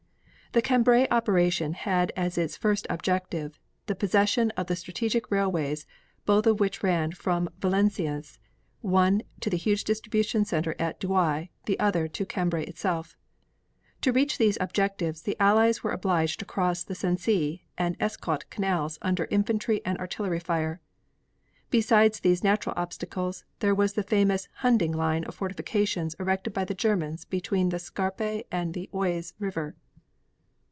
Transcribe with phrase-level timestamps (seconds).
[0.53, 5.85] The Cambrai operation had as its first objectives the possession of the strategic railways
[6.25, 8.37] both of which ran from Valenciennes,
[8.81, 13.15] one to the huge distribution center at Douai; the other to Cambrai itself.
[14.01, 18.43] To reach these objectives the Allies were obliged to cross the Sensee and the Escaut
[18.49, 20.81] canals under infantry and artillery fire.
[21.69, 26.75] Besides these natural obstacles, there was the famous Hunding line of fortifications erected by the
[26.75, 29.77] Germans between the Scarpe and the Oise River.